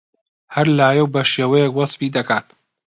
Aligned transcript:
هەر 0.55 0.67
لایەو 0.79 1.11
بەشێوەیەک 1.13 1.73
وەسفی 1.75 2.13
دەکات 2.15 2.47